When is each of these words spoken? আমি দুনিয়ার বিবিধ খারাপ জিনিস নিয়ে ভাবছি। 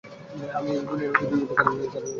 আমি 0.57 0.71
দুনিয়ার 0.81 1.13
বিবিধ 1.19 1.49
খারাপ 1.49 1.71
জিনিস 1.71 1.87
নিয়ে 1.87 1.93
ভাবছি। 1.93 2.09